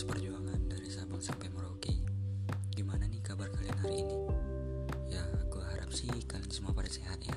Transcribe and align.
Perjuangan 0.00 0.64
dari 0.64 0.88
Sabang 0.88 1.20
sampai 1.20 1.52
Merauke. 1.52 1.92
Gimana 2.72 3.04
nih 3.04 3.20
kabar 3.20 3.52
kalian 3.52 3.78
hari 3.84 4.00
ini? 4.00 4.16
Ya, 5.12 5.22
gue 5.46 5.60
harap 5.60 5.92
sih 5.92 6.08
kalian 6.24 6.48
semua 6.48 6.72
pada 6.72 6.88
sehat 6.88 7.20
ya. 7.20 7.36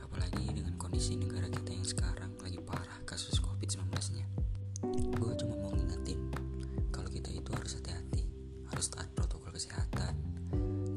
Apalagi 0.00 0.48
dengan 0.48 0.74
kondisi 0.80 1.14
negara 1.14 1.44
kita 1.46 1.76
yang 1.76 1.84
sekarang 1.84 2.34
lagi 2.40 2.56
parah 2.64 2.98
kasus 3.04 3.36
COVID-19-nya. 3.36 4.26
Gue 5.20 5.32
cuma 5.36 5.60
mau 5.60 5.76
ngingetin, 5.76 6.18
kalau 6.88 7.12
kita 7.12 7.28
itu 7.30 7.52
harus 7.52 7.76
hati-hati, 7.76 8.24
harus 8.72 8.86
taat 8.88 9.12
protokol 9.12 9.52
kesehatan, 9.52 10.16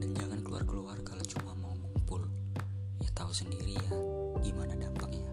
dan 0.02 0.09
jangan 0.16 0.40
keluar-keluar 0.40 0.98
kalau 1.04 1.22
cuma 1.27 1.52
mau 1.59 1.76
ngumpul. 1.76 2.26
Ya 3.04 3.12
tahu 3.12 3.35
sendiri 3.35 3.76
ya, 3.76 3.91
gimana 4.40 4.73
dampaknya. 4.73 5.30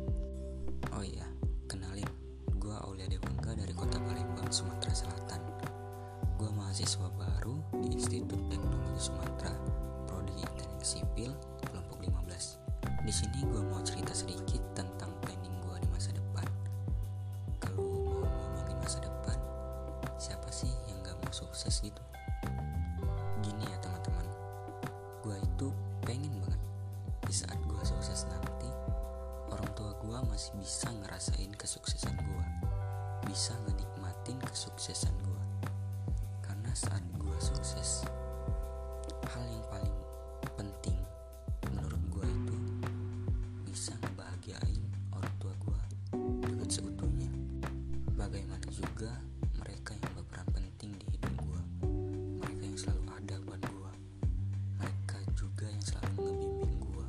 Oh 0.93 1.07
iya, 1.07 1.25
kenalin, 1.71 2.11
gue 2.59 2.75
Aulia 2.75 3.07
Dewangga 3.07 3.55
dari 3.55 3.73
kota 3.73 4.02
Palembang, 4.02 4.51
Sumatera 4.51 4.93
Selatan. 4.93 5.14
Mahasiswa 6.74 7.06
baru 7.14 7.55
di 7.87 7.95
Institut 7.95 8.51
Teknologi 8.51 8.98
Sumatera, 8.98 9.55
Prodi 10.10 10.42
Teknik 10.59 10.83
Sipil, 10.83 11.30
kelompok 11.70 12.02
15. 12.02 12.27
Di 13.06 13.14
sini 13.14 13.47
gue 13.47 13.62
mau 13.62 13.78
cerita 13.87 14.10
sedikit 14.10 14.59
tentang 14.74 15.14
planning 15.23 15.55
gue 15.62 15.77
di 15.78 15.88
masa 15.95 16.10
depan. 16.10 16.42
Kalau 17.62 17.78
mau 17.78 18.27
ngomongin 18.27 18.74
masa 18.83 18.98
depan, 19.06 19.38
siapa 20.19 20.50
sih 20.50 20.66
yang 20.91 20.98
gak 21.06 21.14
mau 21.23 21.30
sukses 21.30 21.78
gitu? 21.78 22.02
Gini 23.38 23.70
ya 23.70 23.78
teman-teman, 23.78 24.27
gue 25.22 25.36
itu 25.47 25.70
pengen 26.02 26.42
banget 26.42 26.59
di 27.22 27.34
saat 27.38 27.61
gue 27.70 27.83
sukses 27.86 28.27
nanti 28.27 28.66
orang 29.47 29.70
tua 29.78 29.94
gue 30.03 30.19
masih 30.27 30.50
bisa 30.59 30.91
ngerasain 30.91 31.55
kesuksesan 31.55 32.19
gue 32.19 32.47
bisa 33.31 33.55
ngenikmatin 33.62 34.42
kesuksesan 34.42 35.14
gue 35.22 35.44
saat 36.75 37.06
gue 37.22 37.39
sukses. 37.39 38.03
Hal 39.30 39.47
yang 39.47 39.62
paling 39.70 39.94
penting 40.58 40.98
menurut 41.70 42.03
gue 42.11 42.27
itu 42.27 42.58
bisa 43.62 43.94
ngebahagiain 44.03 44.83
orang 45.14 45.34
tua 45.39 45.55
gue 45.55 45.81
dengan 46.42 46.66
seutuhnya. 46.66 47.31
Bagaimana 48.19 48.66
juga 48.75 49.22
mereka 49.55 49.94
yang 49.94 50.19
berperan 50.19 50.50
penting 50.50 50.98
di 50.98 51.06
hidup 51.14 51.34
gue 51.47 51.61
mereka 52.42 52.62
yang 52.66 52.78
selalu 52.83 53.03
ada 53.22 53.36
buat 53.47 53.62
gue 53.62 53.92
mereka 54.83 55.16
juga 55.38 55.70
yang 55.70 55.84
selalu 55.86 56.14
ngebimbing 56.27 56.77
gue 56.83 57.06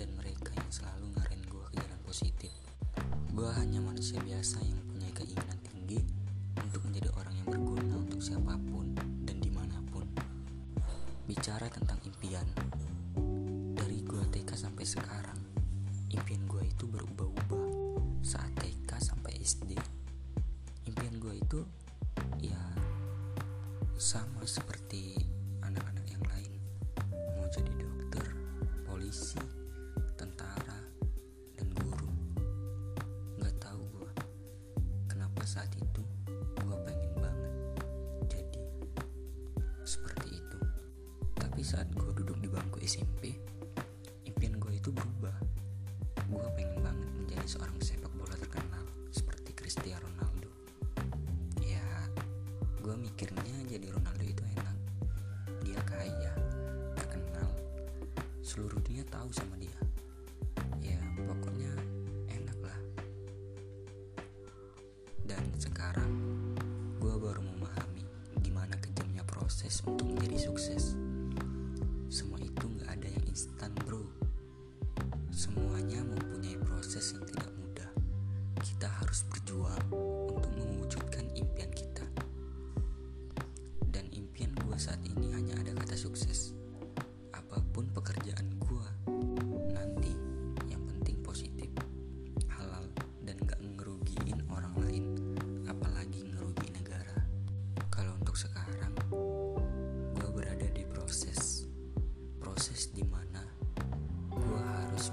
dan 0.00 0.08
mereka 0.16 0.50
yang 0.56 0.70
selalu 0.72 1.04
ngarahin 1.12 1.44
gue 1.44 1.64
ke 1.68 1.74
jalan 1.76 2.00
positif. 2.08 2.52
Gue 3.36 3.52
hanya 3.52 3.84
manusia 3.84 4.16
biasa 4.24 4.64
yang 4.64 4.80
punya 4.88 5.12
keinginan 5.12 5.60
tinggi 5.60 6.00
untuk 6.68 6.84
menjadi 6.84 7.08
orang 7.16 7.34
yang 7.40 7.48
berguna 7.48 7.94
untuk 7.96 8.20
siapa 8.20 8.52
pun 8.68 8.92
dan 9.24 9.40
di 9.40 9.48
mana 9.48 9.80
pun. 9.88 10.04
Bicara 11.24 11.64
tentang 11.72 11.96
impian 12.04 12.44
dari 13.72 14.04
gue 14.04 14.22
TK 14.28 14.52
sampai 14.52 14.84
sekarang 14.84 15.40
impian 16.12 16.44
gue 16.44 16.62
itu 16.68 16.84
berubah-ubah 16.84 17.64
saat 18.20 18.52
TK 18.60 18.90
sampai 19.00 19.32
SD 19.40 19.76
impian 20.88 21.20
gue 21.20 21.34
itu 21.36 21.60
ya 22.40 22.60
sama 24.00 24.44
seperti 24.44 24.77
saat 41.68 41.84
gue 41.92 42.16
duduk 42.16 42.40
di 42.40 42.48
bangku 42.48 42.80
SMP, 42.80 43.36
impian 44.24 44.56
gue 44.56 44.72
itu 44.72 44.88
berubah. 44.88 45.36
Gue 46.32 46.48
pengen 46.56 46.80
banget 46.80 47.08
menjadi 47.12 47.44
seorang 47.44 47.76
sepak 47.84 48.08
bola 48.16 48.32
terkenal 48.40 48.80
seperti 49.12 49.52
Cristiano 49.52 50.08
Ronaldo. 50.16 50.48
Ya, 51.60 51.84
gue 52.80 52.96
mikirnya 52.96 53.52
jadi 53.68 53.84
Ronaldo 53.92 54.24
itu 54.24 54.40
enak. 54.56 54.76
Dia 55.60 55.76
kaya, 55.84 56.32
terkenal, 56.96 57.52
seluruh 58.40 58.80
dunia 58.88 59.04
tahu 59.12 59.28
sama 59.36 59.60
dia. 59.60 59.76
Ya, 60.80 60.96
pokoknya 61.20 61.76
enak 62.32 62.58
lah. 62.64 62.80
Dan 65.20 65.44
sekarang 65.60 66.16
gue 66.96 67.12
baru 67.12 67.44
memahami 67.44 68.08
gimana 68.40 68.72
kejamnya 68.80 69.20
proses 69.28 69.84
untuk 69.84 70.08
menjadi 70.08 70.48
sukses. 70.48 70.96
Semua 72.08 72.40
itu 72.40 72.64
gak 72.80 72.88
ada 72.88 73.08
yang 73.08 73.24
instan 73.28 73.72
bro. 73.84 74.00
Semuanya 75.28 76.00
mempunyai 76.00 76.56
proses 76.64 77.12
yang 77.12 77.24
tidak 77.28 77.47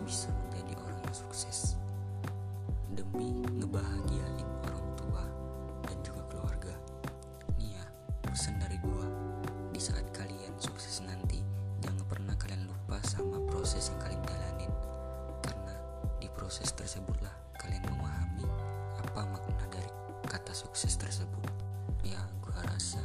bisa 0.05 0.29
menjadi 0.29 0.77
orang 0.85 1.01
yang 1.01 1.17
sukses 1.17 1.73
demi 2.93 3.41
ngebahagiain 3.57 4.45
orang 4.61 4.85
tua 4.93 5.25
dan 5.89 5.97
juga 6.05 6.21
keluarga. 6.29 6.73
Nih 7.57 7.73
ya, 7.73 7.85
pesan 8.21 8.61
dari 8.61 8.77
gua 8.85 9.09
di 9.73 9.81
saat 9.81 10.05
kalian 10.13 10.53
sukses 10.61 11.01
nanti, 11.01 11.41
jangan 11.81 12.05
pernah 12.05 12.37
kalian 12.37 12.69
lupa 12.69 13.01
sama 13.01 13.41
proses 13.49 13.89
yang 13.89 13.97
kalian 13.97 14.21
jalanin. 14.29 14.71
Karena 15.41 15.73
di 16.21 16.29
proses 16.29 16.69
tersebutlah 16.77 17.33
kalian 17.57 17.81
memahami 17.89 18.45
apa 19.01 19.25
makna 19.25 19.65
dari 19.73 19.89
kata 20.29 20.53
sukses 20.53 20.93
tersebut. 21.01 21.49
Ya, 22.05 22.21
gua 22.45 22.61
rasa 22.61 23.01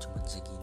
cuman 0.00 0.24
segini 0.24 0.61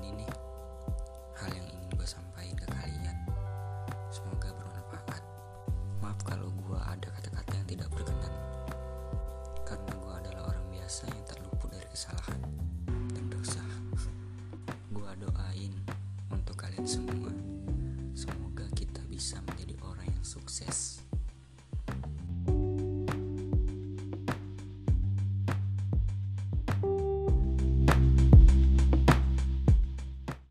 bisa 19.19 19.43
menjadi 19.43 19.75
orang 19.83 20.07
yang 20.07 20.23
sukses. 20.23 20.98